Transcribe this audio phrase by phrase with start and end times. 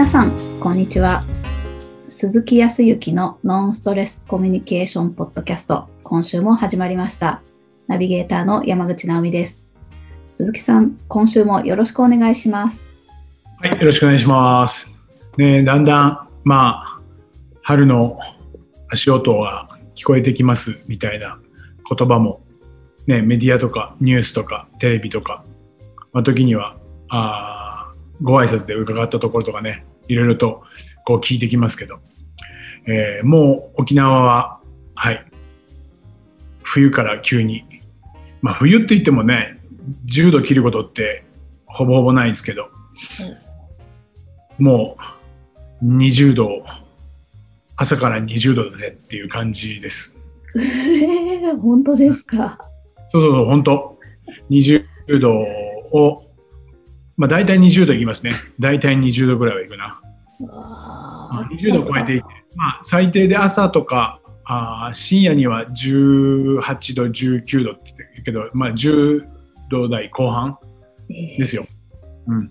[0.00, 1.22] 皆さん、こんにちは。
[2.08, 7.42] 鈴木康之のノンストレスコミュニケーションポッドキャスト、今週も始まりました。
[7.86, 9.62] ナビゲーターの山口直美です。
[10.32, 12.82] 鈴木さん、今週もよろしくお願いします。
[13.58, 14.94] はい、よろしくお願いします。
[15.36, 17.00] ね、だんだん、まあ、
[17.60, 18.18] 春の
[18.88, 21.38] 足音が聞こえてきますみたいな
[21.94, 22.40] 言葉も、
[23.06, 25.44] ね、メディアとかニュースとかテレビとか、
[26.14, 26.78] まあ、時には、
[27.10, 27.59] あ
[28.22, 30.62] ご挨拶で伺ったところとかね、いろいろと
[31.04, 32.00] こう聞いてきますけど、
[32.86, 34.60] えーもう沖縄は、
[34.94, 35.24] はい、
[36.62, 37.64] 冬から急に、
[38.42, 39.60] まあ冬って言ってもね、
[40.06, 41.24] 10度切ることって
[41.66, 42.68] ほぼほぼないですけど、
[44.58, 44.96] も
[45.82, 46.62] う20度、
[47.76, 50.16] 朝から20度だぜっていう感じです。
[50.56, 52.58] えー、本当ですか？
[53.10, 53.98] そうそうそう、本当。
[54.50, 54.84] 20
[55.20, 56.29] 度を、
[57.20, 58.32] まあ大体20度いきますね。
[58.58, 60.00] 大体20度ぐらいはいくな。
[60.48, 62.24] わー20度超えていて、
[62.56, 69.26] まあ最低で朝とか、あー深夜には18度、19度って言ってるけど、まあ10
[69.68, 70.56] 度台後半
[71.10, 71.66] えーですよ。
[72.26, 72.48] うん、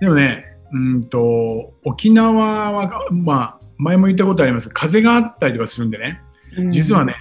[0.00, 6.20] でもね、うんと沖縄は、まあ、前も言ったことあります風があったりとかするんでね、
[6.70, 7.14] 実はね、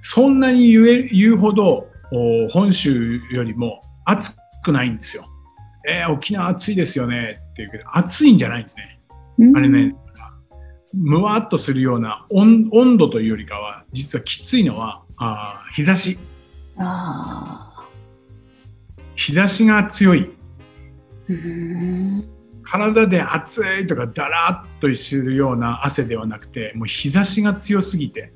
[0.00, 4.34] そんなに言え言うほどお本州よりも暑
[4.64, 5.26] くないんですよ。
[5.88, 9.00] えー沖縄暑いですよねって言うけど、暑いんじゃないんですね。
[9.38, 9.94] うんあれね、
[10.94, 16.18] むわっとするような温温度というよりかは、実はきついのはあー日差し。
[16.78, 17.88] あ
[19.16, 20.30] 日差しが強い。
[22.62, 28.32] 体で暑いとかだらっとするような汗ではなくてもう日差しが強すぎて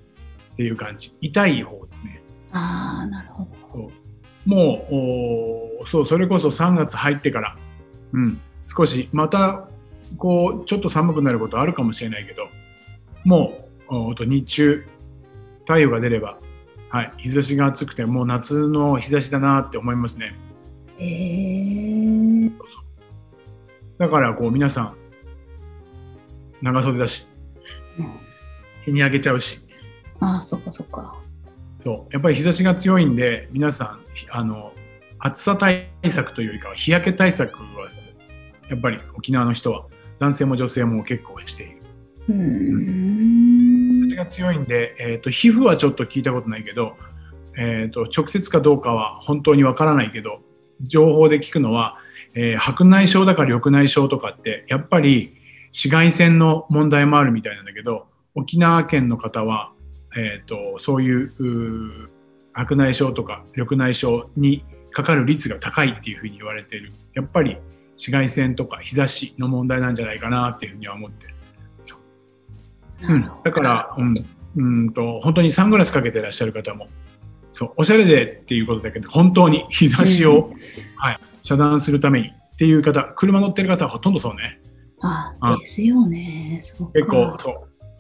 [0.53, 2.23] っていう感じ痛い方ですね
[2.53, 4.06] あー、なるほど。
[4.47, 7.57] もうそうそれこそ3月入ってから、
[8.13, 9.69] うん、少しまた
[10.17, 12.49] こうちょっと寒くなることあるかもしれないけど
[13.25, 14.87] もうおーと日中
[15.61, 16.39] 太陽が出れば、
[16.91, 20.37] はい、日差しが暑くてもう夏の日差しだなって思いますね。
[20.99, 22.53] えー、
[23.99, 24.97] だからこう皆さん
[26.63, 27.29] 長袖だし
[27.99, 28.19] うん。
[28.85, 29.61] 日に焼けちゃうし。
[30.21, 31.17] あー、そっかそっか。
[31.87, 34.73] そうやっぱり日差しが強いんで皆さんあの
[35.21, 37.89] 暑さ対策というよりかは日焼け対策は
[38.69, 39.87] やっぱり沖縄の人は
[40.19, 41.79] 男性も女性も結構している。
[42.29, 44.03] うーん。
[44.03, 46.97] 日差しが強いんで、えー、と皮膚はちょっと聞いたことないけど、
[47.57, 50.41] えー、と直接かどうかは本当にわからないけど
[50.81, 51.99] 情報で聞くのは、
[52.35, 55.37] えー白内障だか緑内障とかってやっぱり
[55.67, 59.73] 紫外線の問題もあるみたいなんだけど沖縄県の方は、
[60.17, 62.09] えー、とそういう
[62.53, 66.93] 白内障とか緑内障にかかる率が高いっていうふうに言われている。
[67.15, 67.59] やっぱり
[67.93, 71.37] 紫外線とか日差しの問題なんじゃないかなっていうふうには思ってる。
[73.03, 74.15] うん、だから、うん、
[74.57, 76.87] うんと本当にサングラスかけてらっしゃる方も
[77.53, 80.51] そうおしゃれでっていうことだけど本当に日差しを、
[80.97, 84.61] はい、遮断するためにっていう方車乗ってる方はほとんどそうね。
[85.01, 86.59] ああですよね。
[86.95, 87.55] 結構そう。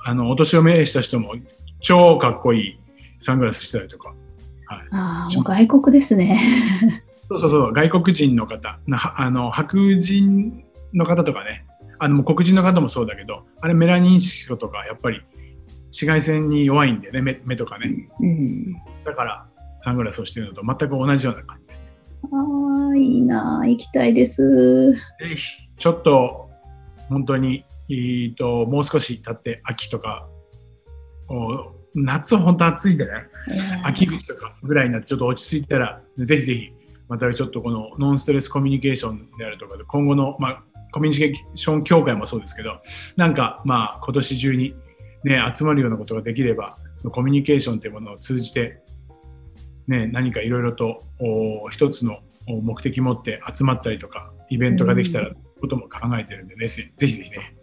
[0.04, 1.34] あのお年を召した人も
[1.80, 2.78] 超かっこいい。
[3.18, 6.38] サングラスしてたりとか、はい、あーもう外国ですね。
[7.28, 7.72] そうそうそう。
[7.72, 8.78] 外国人の方。
[8.86, 11.64] なはあの白人の方とかね。
[11.98, 15.22] あのもう黒人の方もそうだけどあれメラニン色素とかやっぱり
[15.84, 18.10] 紫外線に弱いんでね目目とかね。
[18.20, 18.64] うん。
[19.04, 19.46] だから
[19.80, 21.86] サングラスをしているのと全く同じような感じですね。
[22.24, 24.92] ああ、いいなー、行きたいです。
[24.92, 24.98] ぜ
[25.36, 25.42] ひ。
[25.78, 26.50] ちょっと
[27.08, 30.35] 本当にえーともう少し経って秋とかお
[31.94, 33.12] 夏は本当暑いんでね。
[33.82, 36.72] 秋口とかぐらいになってちょっと落ち着いたらぜひぜひ
[37.08, 42.80] またちょっとこのノンストレスコミュニケーションであるとかで今後の、まあ、コミュニケーション協会もそうですけど
[43.16, 44.74] なんかまあ今年中に、
[45.24, 48.82] ね、集まるようなことができればそのコミュニケーションというものを通じて、
[49.86, 52.18] ね、何かいろいろとお一つの
[52.48, 55.30] お目的持って集まったりとかイベントができたら
[55.60, 57.56] ことも考えてるんでね、ぜひぜひね。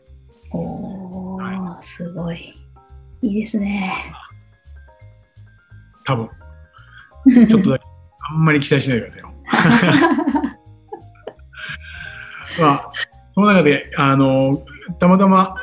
[0.53, 2.62] おー、すごい。
[3.23, 3.93] いいですね。
[6.05, 6.29] 多分
[7.47, 7.85] ちょっとだけ
[8.29, 9.33] あんまり期待しないでくださいよ。
[12.59, 12.91] まあ、
[13.33, 14.63] その中で、あの、
[14.99, 15.55] たまたま、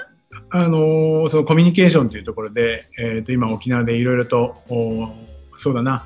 [0.48, 5.08] あの、そのコミュニケーションというところで、えっ、と、今沖縄でいろいろと、お
[5.56, 6.04] そうだな、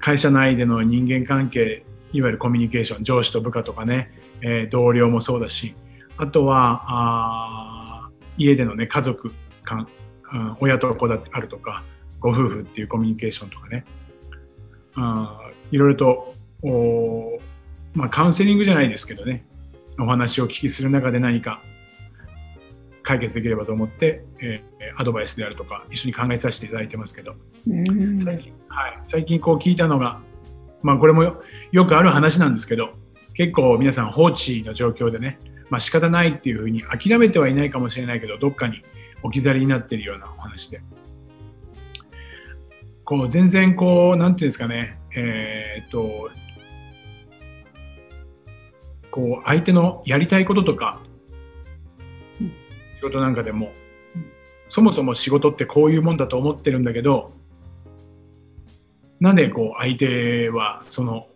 [0.00, 4.10] 会社内での人間関係、いわゆるコミュニケーション、上司と部下とかね、
[4.40, 5.74] えー同僚もそうだし、
[6.16, 9.32] あとは、あー家でのね、家族
[9.74, 9.86] 間、
[10.34, 11.84] うん親と子だってあるとか、
[12.18, 13.84] ご夫婦っていうコミュニケーションとかね、
[14.94, 17.40] あーいろいろとおー、
[17.94, 19.44] まあ、カウンセリングじゃないですけどね、
[19.98, 21.60] お話をお聞きする中で何か
[23.02, 27.34] 解決できればと思って、えーアドバイスであるとか一緒に考えさせていただいてますけど、
[27.66, 28.18] うん。
[28.18, 30.20] 最近,、はい、最近こう聞いたのが、
[30.82, 32.90] まあ、これもよよくある話なんですけど
[33.34, 35.38] 結構皆さん放置の状況でね、
[35.70, 38.82] まあ仕方ないっていうふうに諦めてはいないかもしれないけどどっかに
[39.22, 40.80] 置き去りになっているようなお話で。
[43.04, 44.98] こう全然こうなんていうんですかね。
[45.14, 46.30] えーっと
[49.10, 51.00] こう相手のやりたいこととか
[52.40, 52.52] うん
[52.96, 53.72] 仕事なんかでも
[54.16, 54.24] うん
[54.70, 57.32] そもそも仕事ってこういうもんだと思ってるんだけど
[59.20, 61.26] なんでこう相手はその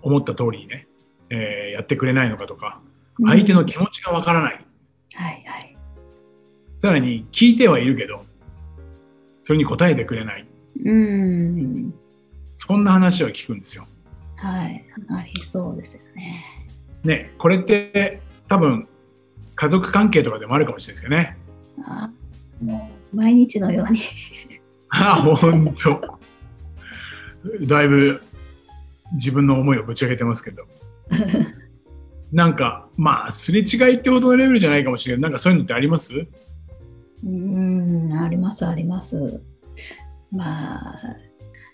[0.00, 0.86] 思った通りにね、
[1.30, 2.80] えーやってくれないのかとか
[3.26, 4.64] 相手の気持ちがわからない。
[5.14, 5.67] はいはい。
[6.80, 8.24] さらに聞いてはいるけど
[9.42, 10.46] それに答えてくれない
[10.84, 11.94] うん。
[12.56, 13.86] そんな話を聞くんですよ。
[14.36, 14.84] はい。
[15.10, 16.44] ありそうですよね。
[17.02, 18.86] ねこれって多分
[19.54, 21.36] 家族関係とかでもあるかもしれないですけどね。
[21.84, 22.10] あ
[22.62, 24.00] もう毎日のように。
[24.90, 26.18] あ本当
[27.66, 28.22] だいぶ
[29.14, 30.64] 自分の思いをぶち上げてますけど
[32.32, 36.26] なんかまあすれ違いってほどのレベルじゃないかもしれないなんかそういうのってあります？
[37.24, 39.40] うん、ありますあります。
[40.30, 41.16] まあ、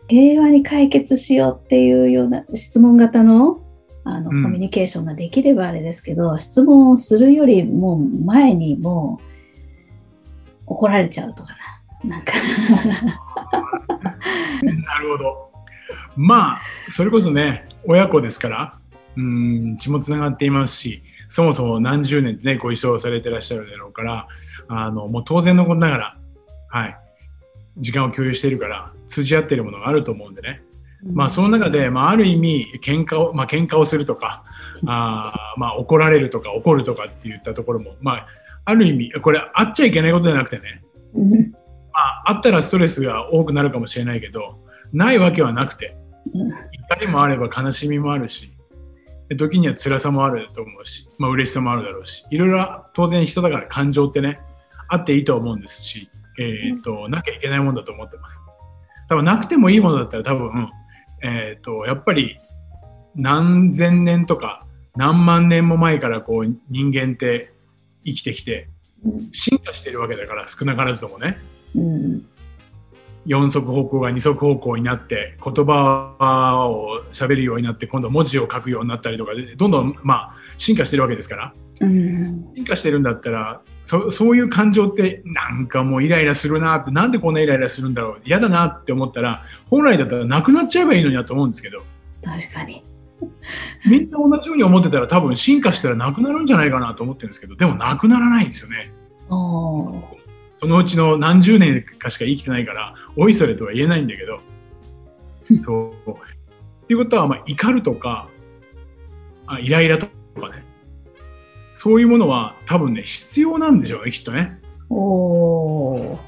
[0.09, 3.61] 平和に解決しようっていうような質問型の
[4.07, 9.25] あの、うんコミュニケーションができればあれですけど、質問をするよりも前にもう
[10.67, 11.75] 怒られちゃうとかな。
[12.05, 12.33] なんか
[14.63, 15.51] なるほど
[16.17, 16.61] まあ
[16.91, 18.79] それこそね親子ですから
[19.17, 21.03] うん血もつながっていますし
[21.35, 24.29] そもそも何十年ってねご一緒されてらっしゃるだろうから
[24.69, 26.17] あのもう当然のことながら
[26.69, 26.99] はい。
[27.77, 30.63] 時間を共有しているから通じ合っているものがあると思うんでね。
[31.13, 34.45] まあ、その中で、まあ、ある意味喧嘩を、まあ喧嘩をするとか
[34.87, 38.27] あー、まあ、怒られるとか怒るとかって言ったところも、まあ、
[38.65, 40.83] ある意味これあっちゃいけないことじゃなくてね、
[41.15, 41.31] うん。
[41.31, 44.61] まあ、あったらストレスが多くなるかもしれないけど
[44.93, 45.97] ないわけはなくて
[46.33, 46.49] うん。
[46.49, 46.57] 怒
[47.01, 48.54] りもあれば悲しみもあるしで
[49.37, 54.41] 時には辛さもあると思うし、まあ嬉しさもあるだろうしいろいろ当然人だから感情ってね
[54.89, 56.09] あっていいと思うんですし、
[56.39, 58.43] えー、となきゃいけないもんだと思ってます。
[59.09, 60.71] 多分なくてもいいものだったら多分、
[61.23, 62.39] えー、とやっぱり
[63.15, 64.67] 何千年とか
[64.97, 67.53] 何万年も前からこう人間って
[68.05, 68.69] 生きてきて
[69.05, 69.29] うん。
[69.33, 71.37] 進化してるわけだから少なからずともね。
[71.77, 72.27] うん
[73.27, 81.53] 四足歩行が二足歩行になって言葉を喋るようになって今度文字を書くようになったりとかでどんどんまあ進化してるわけですから。
[81.81, 82.53] うん。
[82.55, 88.21] 進化してるんだったらそそういう感情ってなんかもうイライラするなってなんでこんなイライラするんだろう。
[88.25, 91.83] 嫌だなって思ったら本来だったらなくなっちゃえばいいのになと思うんですけど。
[92.25, 92.83] 確かに。
[93.87, 98.93] みんな同じように思ってたら多分進化したらなくなるんじゃないかなと思ってるんですけどでもなくならないんですよね。
[100.65, 104.41] そのうちの何十年かしか生きてないから、おいそれとは言えないんだけど、
[105.61, 106.11] そう。
[106.11, 106.15] っ
[106.87, 108.31] ていうことは、まあ、怒るとか、
[109.47, 110.07] あイライラと
[110.41, 110.65] かね、
[111.75, 114.59] そういうものは多分ね、必要なんでしょうね、きっとね。
[114.89, 116.19] おー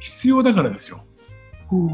[0.00, 1.04] 必要だからですよ。
[1.72, 1.88] うん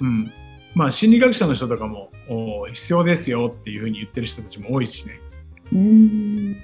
[0.00, 0.32] うん。
[0.74, 5.20] まあ、心理学者の人とかも、お必要ですよっていうふうに言ってる人たちも多いしね。
[5.70, 6.56] うん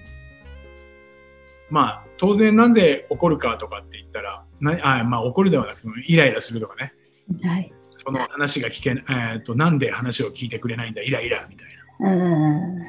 [1.69, 6.93] まあ、当然なぜ怒るかとかって言ったら、なあまあ、怒るではなくても、イライラするとかね。
[7.43, 7.73] はい。
[7.99, 11.67] その話が聞けえー、となんで話を聞いてくれないんだイライラみたい
[11.99, 12.29] なう
[12.79, 12.87] ん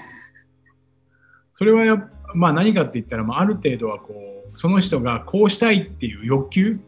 [1.52, 4.14] それはやっまあ何かって言ったら、まあ、ある程度はこ
[4.54, 6.80] うその人がこうしたいっていう欲求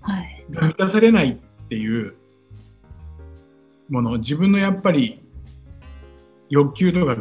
[0.00, 0.46] はい。
[0.50, 2.14] が満たされないっていう
[3.88, 5.20] もの自分のやっぱり
[6.48, 7.16] 欲求とか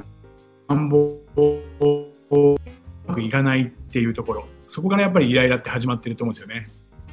[0.67, 2.57] 願望をう
[3.07, 6.69] まくいかないっていうところそこからやっぱりイライラって始まってると思うんですよね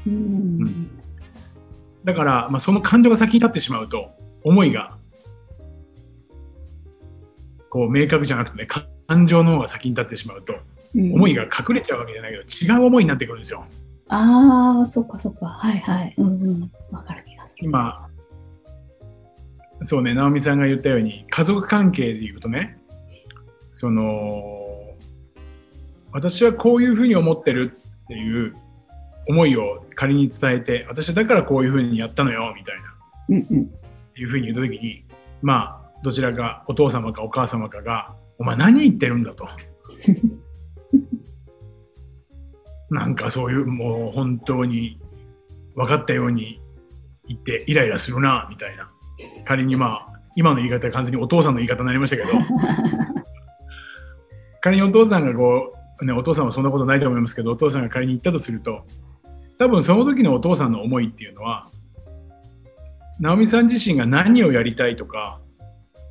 [0.06, 1.00] うん
[2.04, 4.10] だから、まあ、その感情が先に立ってしまうと
[4.44, 4.96] 思いが
[7.70, 8.68] こう明確じゃなくてね
[9.08, 10.54] 感情の方が先に立ってしまうと
[10.94, 13.66] うん思いが隠れちゃうわけじゃないけど違う思いになってくるんですよ。
[14.08, 15.46] ああ、そっかそっか。
[15.46, 16.14] はいはい。
[16.16, 16.72] うんうん。
[16.90, 17.64] わかる気がする。
[17.64, 18.08] 今
[19.82, 22.78] そうね直美さんが言ったように家族関係でいうとね
[23.72, 24.65] その
[26.16, 28.54] 私はこういうふうに思ってるっていう
[29.28, 32.82] 思いを仮に伝えて私だからこういうふうにやったのよみたいな
[33.28, 33.70] うんうん。
[34.16, 35.04] いうふうに言った時に
[35.42, 39.46] まあどちらかお父様かお母様かが「お前何言ってるんだ」と。
[42.88, 44.98] なんかそういうもう本当に
[45.74, 46.62] 分かったように
[47.28, 48.90] 言ってイライラするなみたいな
[49.44, 52.28] 仮にまあ今の言い方は完全にお父さんの言い方になりましたけど
[54.62, 58.84] 仮にお父さんがこう、ね、お父さんはそんなことないと思いますけどお父さんが仮に言ったとすると
[59.58, 61.70] 多分その時のお父さんの思いっていうのは
[63.18, 65.40] 直美さん自身が何をやりたいとか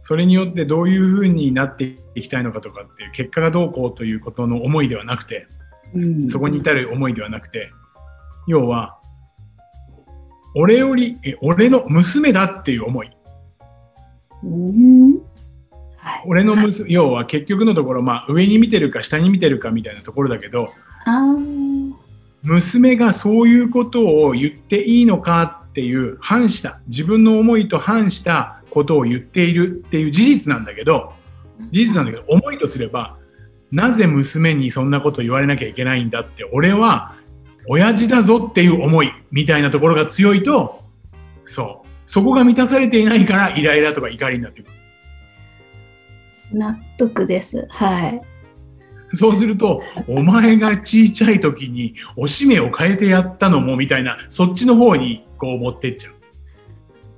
[0.02, 5.48] それによってどういうふうになっていきたいのかとかっていう結果がどうこうということの思いではなくて、
[5.96, 6.30] うん。
[6.30, 7.72] そこに至る思いではなくて
[8.48, 9.00] 要は
[10.56, 13.12] 俺よりえ俺の娘だっていう思い。
[14.44, 15.35] うん
[16.06, 16.24] はい。
[16.28, 20.72] 俺の娘要は結局のところ、まあ、上に見てるか下に見てるかみたいなところだけど
[22.44, 31.14] 娘がそういうことを言っていいのかっていう反した自分の思いと反したことを言っているっていう事実なんだけど
[31.72, 33.18] 事実なんだけど思いとすれば
[33.72, 37.16] なぜ娘にそんなこと言われなきゃいけないんだって俺は
[37.68, 40.84] 親父だぞっていう思いみたいなところが強いと
[41.46, 41.86] そう。
[42.06, 44.75] そこが満たされていないからイライラとか怒りになってくる
[46.56, 47.68] 納得です。
[47.70, 48.22] はい。
[49.14, 56.16] そうするとお前が小さい時におしめを変えてやったのもみたいなそっちの方にこう持ってっちゃう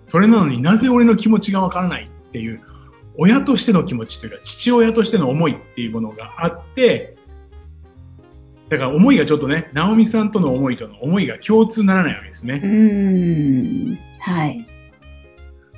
[0.06, 2.62] それなのになぜ俺の気持ちがわからないっていう
[3.18, 7.16] 親としての気持ちというか父親としての思いっていうものがあって
[8.70, 14.00] だから思いがちょっとね直美さんとの思いとの思いが共通ならないわけですね、うーん。
[14.20, 14.68] はい。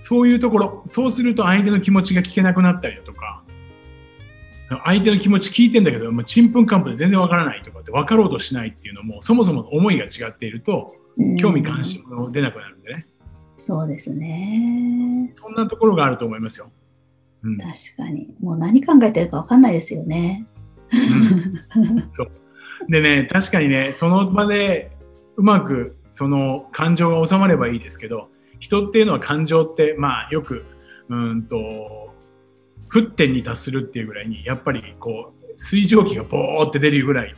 [0.02, 3.39] そういうところ、そうすると相手の気持ちが聞けなくなったりだとか、
[4.86, 13.06] 相手の気持ち聞いてんだけど、もうちんぷんかんぷんで全然わからないとかって分かろうとしないっていうのも、そもそもの思いが違っていると、うん興味関心も出なくなるんでね、
[13.58, 15.30] そうですね。
[15.34, 16.72] そんなところがあると思いますよ。
[17.44, 18.34] うん確かに。
[18.40, 20.46] もう何考えてるかわかんないですよね。
[21.76, 22.32] うんそう
[22.88, 24.92] でね、確かにね、その場で
[25.36, 30.66] うまくその感情が収まればいいですけど、人っていうのは感情って、まあよく、
[31.10, 32.09] うーんと、
[32.90, 37.36] 沸点に達するっていうぐらいに、やっぱりこう、水蒸気がボーって出るぐらい、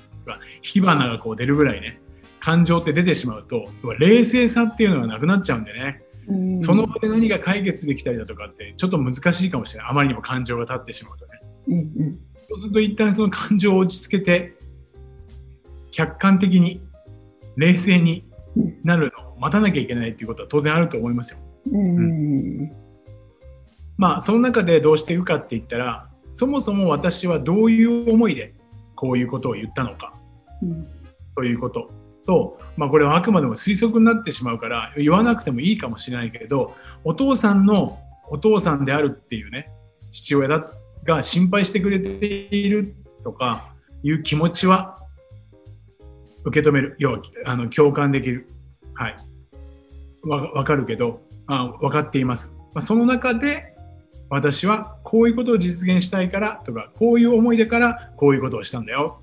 [0.61, 2.01] 火花がこう出るぐらいね、
[2.39, 3.65] 感情って出てしまうと、
[3.99, 9.91] 冷静さっていうのがなくなっちゃうんでね、うんその場で何が解決できたりだとかって、ちょっと難しいかもしれない。
[9.91, 11.31] あまりにも感情が立ってしまうとね。
[11.67, 12.19] うんうん
[12.51, 14.57] そうすると一旦その感情を落ち着けて
[15.89, 16.81] 客観的に
[17.55, 18.25] 冷静に
[18.83, 21.37] なるのを待たなきゃいけないっていうことは当然あると思いますよ。
[21.71, 22.71] うん
[24.01, 28.55] まあその中でどうしていくかって言ったらそもそも私はどういう思いで
[28.95, 30.11] こういうことを言ったのか
[30.63, 30.87] うん。
[31.35, 31.91] ということ。
[32.25, 39.71] と、まあ、これはあくまでも推測になってしまうから言わなくてもいいかもしれないけれどお父さんのお父さんであるっていうね
[40.11, 40.71] 父親だ
[41.03, 44.97] が心配してくれているとかいう気持ちは
[46.43, 48.47] 受け止める要はあの共感できる、
[48.93, 49.15] はい、
[50.23, 53.70] わ分かるけどあ分かっています、まあ、その中で
[54.31, 59.21] 私はこういうことを実現したいからとかこういう思いだからこういうことをしたんだよ。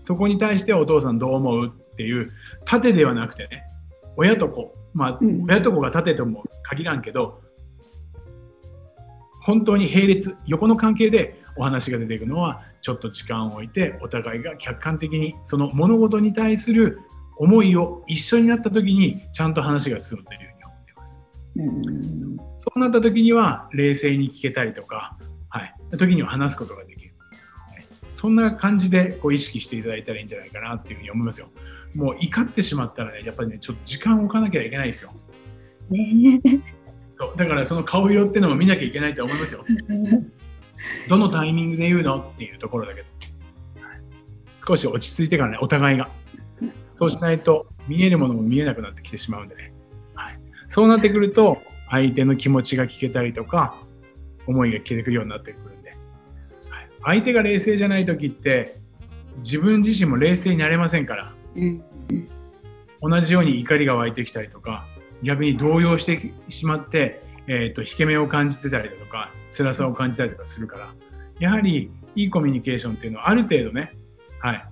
[0.00, 2.30] そこに対してお父さんどう思うっていう
[2.64, 3.66] 縦ではなくてね
[4.16, 5.44] 親と子まあうん。
[5.44, 7.42] 親と子が縦とも限らんけど
[9.42, 16.98] 本当に並列横の関係でお話が出ていくのはちょっと時間を置いてお互いが客観的にその物事に対する
[17.36, 20.57] 思いを一緒になった時にちゃんと話が進むという
[22.58, 25.16] そうなった時には冷静に聞けたりとか、
[25.48, 27.12] はい、時には話すことができる。
[27.68, 27.84] はい
[28.14, 31.48] そんな感じでこう意識していただいたらいいんじゃないかなっていうふうに思いますよ。
[31.94, 35.12] もう怒ってしまったらね、やっぱりね、ちょっと時間を置かなきゃいけないですよ。
[35.88, 36.40] ね
[37.16, 39.64] そうだからその顔色っていうのも見なきゃいけないと思いますよ。
[41.08, 43.06] どのタイミングで言うのっていうところだけど、
[43.86, 44.00] はい
[44.66, 46.10] 少し落ち着いてからね、お互いが。
[46.98, 49.72] そうしないと見えるものも見えなくなってきてしまうんでね。
[50.68, 51.58] はい、そうなってくると、
[51.90, 53.78] 相手の気持ちが聞けたりとか、
[54.46, 55.98] 思いが聞けてくるようになってくるんで、はい、
[57.02, 58.76] 相手が冷静じゃない時って、
[59.38, 61.82] 自分自身も冷静になれませんから、うん
[63.00, 64.84] 同じように怒りが湧いてきたりとか
[65.22, 70.92] 逆に動揺してしまって、えー、と引け目を感じてたりだとか辛さを感じたりとかするから。
[71.38, 73.92] やはりいいコミュニケーションっていうのはある程度ね、
[74.40, 74.68] はい、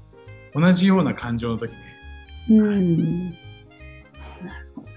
[0.54, 1.78] 同じような感情の時ね。
[2.50, 3.30] うん。
[3.30, 3.36] なる
[4.74, 4.88] ほど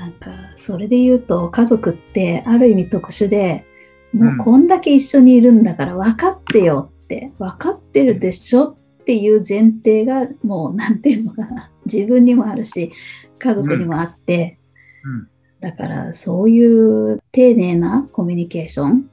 [0.00, 0.06] な。
[0.06, 3.66] なんかそれで言うと家族ってある意味特殊で
[4.14, 11.70] もうこんだけ一緒にいるんだから分かってよって分かってるでしょっていう前提がもうなんていうのかな。
[11.84, 12.92] 自分にもあるし
[13.38, 14.58] 家族にもあって、
[15.04, 15.28] うん。
[15.60, 19.10] だからそういう丁寧なコミュニケーション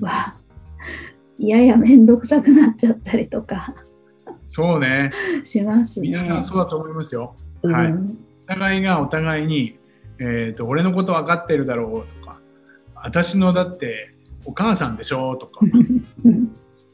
[0.00, 0.34] は
[1.38, 3.74] やや面倒くさくなっちゃったりとか。
[4.46, 5.10] そうね。
[5.44, 6.08] しますね。
[6.08, 7.34] 皆さんそうだと思いますよ。
[7.62, 7.72] うん。
[7.72, 7.92] はい
[8.52, 9.78] お互いがお互いに、
[10.18, 12.38] えー、と俺のこと分かってるだろうとか
[12.94, 14.14] 私のだって
[14.44, 15.60] お母さんでしょとか、
[16.24, 16.44] う ん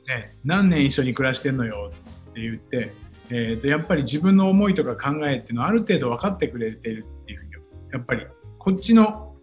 [0.07, 1.93] ね、何年一緒に暮らしてんのよ
[2.31, 2.93] って言って、
[3.31, 7.53] えーとやっぱり自分の思いとか考えっていうのをある程度分かってくれてるっていうふうに
[7.93, 8.27] やっぱり
[8.59, 9.35] こっちの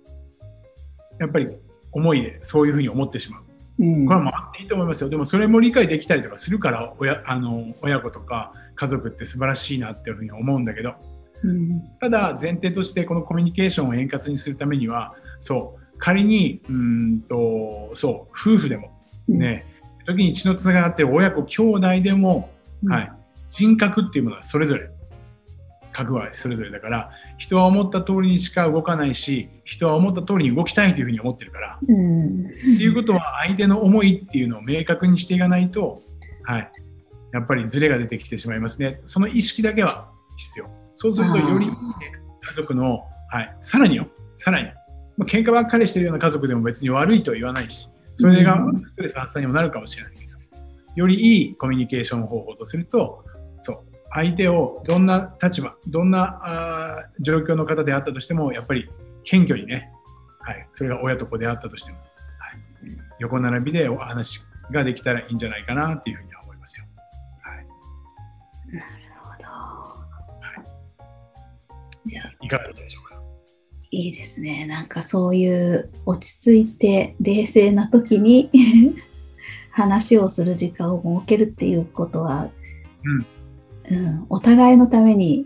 [1.19, 1.47] やっぱり
[1.91, 3.41] 思いでそういうふうに思ってしまう。
[3.79, 5.09] うんこれはまああっていいと思いますよ。
[5.09, 11.14] でもそれも理解できたりとかするから親あの親子とか家族って素晴らしいなっていうふうに思うんだけどうん
[11.99, 18.95] ただ前提としてこのコミュニケーションを円滑にするためにはそう仮にうーんとそう夫婦でも
[19.27, 19.65] ね、
[20.05, 22.49] 時に血のつながって親子兄弟でも、
[22.83, 23.11] うんはい、
[23.51, 24.89] 人格っていうものはそれぞれ
[25.91, 36.01] 格はそれぞれだから人は思った通りにしか動かないし人は思った通りに動きたいというふうに思ってるからうんっていうことは相手の思いっていうのを明確にしていかないと、
[36.43, 36.71] はい、
[37.33, 39.01] やっぱりズレが出てきてしまいますね。
[39.05, 40.84] その意識だけは必要。
[40.95, 41.73] そうするとよりね
[42.41, 44.69] 家族の、はい、さらによ、さらに。
[45.17, 50.31] まあ、喧嘩ばっかりしてるような家族でも別に悪いとは言わないし、それがストレス発散にもなるかもしれないけど、
[50.95, 53.23] よりいいコミュニケーション方法とすると、
[53.59, 53.79] そう、
[54.13, 58.89] 相手をどんな立場、どんなあ状況の方であったとしても、やっぱり
[59.23, 59.91] 謙虚にね、
[60.39, 62.07] はい、それが親と子であったとしても、はい、
[63.19, 66.85] 横並びでお話ができたらいいんじゃないかなっていうふうには思いますよ。
[67.41, 67.65] はい、
[72.05, 73.21] じゃあ、いかがでしょうか？
[73.91, 74.65] いいですね。
[74.65, 78.49] なんかそういう落ち着いて冷静な時に
[79.71, 82.49] 話をする時間を設けるっていうことは、
[83.03, 83.25] うん
[84.29, 85.45] お互いのために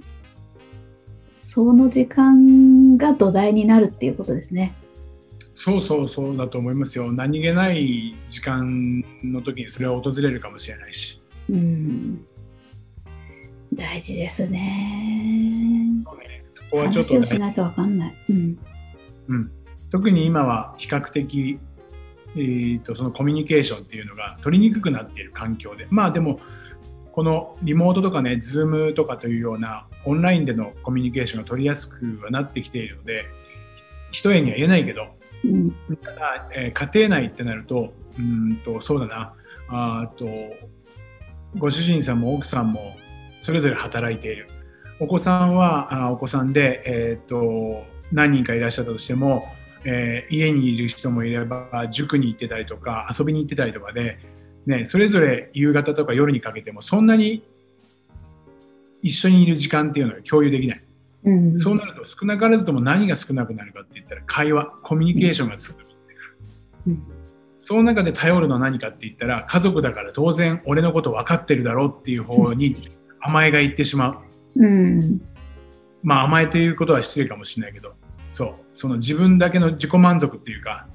[1.36, 4.74] その時間が土台になるっていうことですね。
[5.54, 7.12] そうそうそうだと思いますよ。
[7.12, 11.22] 何気ない時間の時にそれは訪れるかもしれないし。
[11.50, 12.25] うん、
[13.74, 15.86] 大事ですね。
[16.70, 17.20] そこはちょっと、ね。
[17.20, 18.16] 話をしないとわかんない。
[18.30, 18.60] うん。
[19.28, 19.52] うん、
[19.91, 21.60] 特に今は比較的、
[22.36, 25.88] えー、とそのコミュニケーションっていうのが取りにくくなっている環境で。
[25.89, 26.39] まあでも
[27.12, 33.26] このリモートとかね Zoom とかというようなオンラインでのコミュニケーションが取りやすくはなってきているので
[34.12, 35.08] 一重には言えないけど
[35.43, 39.34] うんただ、えー家庭内ってなるとうんとそうだな。
[39.70, 40.26] あと
[41.58, 42.96] ご主人さんも奥さんも
[43.39, 44.48] それぞれ働いている。
[45.00, 49.48] お子さんはあーお子さんで、えー、と何人かいらっしゃったとしても、
[49.86, 54.20] えー家にいる人もいれば塾に行ってたりとか遊びに行ってたりとかで、
[54.66, 57.44] ね、それぞれ夕方とか夜にかけてもそんなに
[59.02, 60.84] 一緒にいる時間っていうのは共有できない。
[61.26, 65.88] うんそうなると少なからずとも何が少なくなるかって言ったら会話コミュニケーションが少なく。
[66.88, 67.20] うん
[67.62, 72.76] その中で頼るのは何かって言ったら家族だから当然俺のこと分かってるだろうっていう方に
[73.20, 74.29] 甘えがいってしまう。
[74.56, 75.22] うん。
[76.04, 77.94] まあ甘えということは失礼かもしれないけど、
[78.30, 80.88] そう、その自分だけの自己満足っていうか、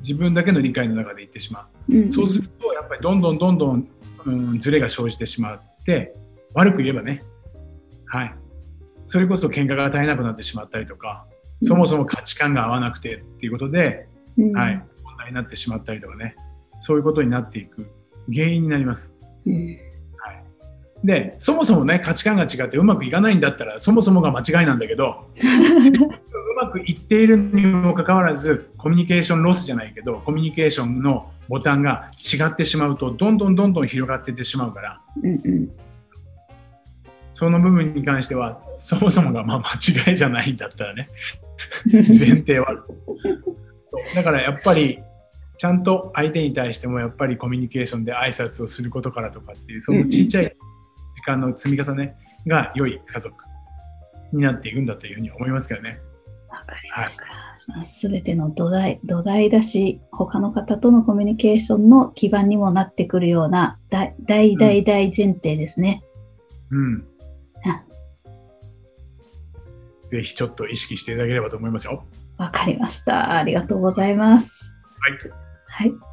[0.00, 1.96] 自分だけの理解の中でいってしまう。
[1.96, 2.10] うん。
[2.10, 3.88] そうするとやっぱりどんどんどんどん、
[4.26, 6.14] うん、ズレが生じてしまって、
[6.54, 7.22] 悪く言えばね、
[8.06, 8.34] はい。
[9.06, 11.26] それこそ喧嘩が絶えなくなってしまったりとか、
[11.62, 14.52] そもそも価値観が合わなくてっていうことで、うん。
[14.52, 16.36] はい、問題になってしまったりとかね、
[16.78, 17.88] そういうことになっていく
[18.32, 19.12] 原因になります。
[19.46, 19.85] うん
[21.06, 35.70] で、そもそもね、価値観が違ってうまくいかないんだったら、そもそもが間違いなんだけど、 うまくいっているにもかかわらず、コミュニケーションロスじゃないけど、コミュニケーションのボタンが違ってしまうと、どんどんどんどん広がっていってしまうから、うんうん。
[37.32, 41.08] その部分に関しては、そもそもがまあ間違いじゃないんだったらね、
[41.92, 42.66] 前提は
[44.16, 44.98] だからやっぱり、
[45.56, 50.65] ちゃんと相手に対してもやっぱりコミュニケーションで挨拶をすることからとかっていう、そのちっちゃい時
[51.26, 53.36] 間の積み重ねが良い家族
[54.32, 56.00] になっていくんだというふうに思いますけどね。
[56.48, 57.84] わかりました。
[57.84, 66.04] すべての土台、土台だし、他の方とのコミュニケーションの基盤にもなってくるような大大大大前提ですね。
[66.70, 67.04] うん
[67.64, 67.82] あ。
[70.08, 72.04] ぜひちょっと意識していただければと思いますよ。
[72.38, 73.32] わかりました。
[73.32, 74.70] ありがとうございます。
[75.68, 75.90] はい。
[75.90, 76.06] はい。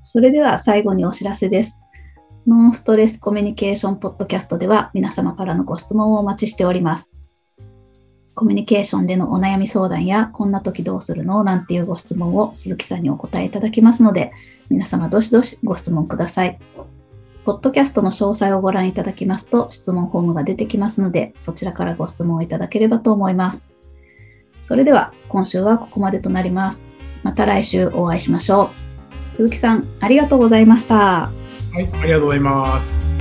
[0.00, 1.79] それでは最後にお知らせです。
[2.46, 7.10] ノンストレスコミュニケーションポッドキャストでは皆様からのご質問をお待ちしております。
[8.34, 14.32] コミュニケーションでのお悩み相談や、こんな時どうするのなんていうご質問を鈴木さんにお答えいただきますので、
[14.70, 16.58] 皆様どしどしご質問ください。
[17.44, 23.66] ポッドキャストの詳細をご覧いただきますと、質問フォームが出てきますので、そちらからご質問をいただければと思います。
[24.60, 26.86] それでは、今週はここまでとなります。
[27.22, 28.70] また来週お会いしましょ
[29.32, 29.34] う。
[29.34, 31.39] 鈴木さん、ありがとうございました。
[31.72, 33.19] はい、ありがとうございます。